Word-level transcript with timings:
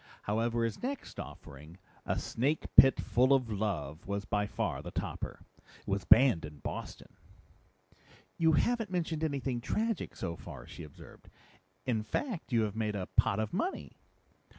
However, 0.23 0.63
his 0.63 0.81
next 0.81 1.19
offering, 1.19 1.77
A 2.07 2.17
Snake 2.17 2.75
Pit 2.75 2.99
Full 2.99 3.33
of 3.35 3.51
Love, 3.51 4.07
was 4.07 4.25
by 4.25 4.47
far 4.47 4.81
the 4.81 4.89
topper. 4.89 5.45
It 5.79 5.85
was 5.87 6.05
banned 6.05 6.43
in 6.43 6.57
Boston." 6.57 7.17
"You 8.35 8.53
haven't 8.53 8.89
mentioned 8.89 9.23
anything 9.23 9.61
tragic 9.61 10.15
so 10.15 10.35
far," 10.35 10.65
she 10.65 10.81
observed. 10.81 11.29
"In 11.85 12.01
fact, 12.01 12.51
you 12.51 12.63
have 12.63 12.75
made 12.75 12.95
a 12.95 13.09
pot 13.15 13.39
of 13.39 13.53
money." 13.53 13.99